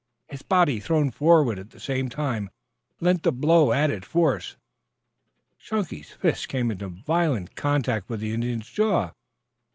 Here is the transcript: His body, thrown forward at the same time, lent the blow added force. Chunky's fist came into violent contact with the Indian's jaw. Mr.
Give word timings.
His 0.29 0.41
body, 0.41 0.79
thrown 0.79 1.11
forward 1.11 1.59
at 1.59 1.69
the 1.69 1.79
same 1.79 2.09
time, 2.09 2.49
lent 3.01 3.21
the 3.21 3.31
blow 3.31 3.71
added 3.71 4.03
force. 4.03 4.57
Chunky's 5.59 6.13
fist 6.13 6.49
came 6.49 6.71
into 6.71 6.87
violent 6.87 7.55
contact 7.55 8.09
with 8.09 8.21
the 8.21 8.33
Indian's 8.33 8.67
jaw. 8.67 9.09
Mr. 9.09 9.13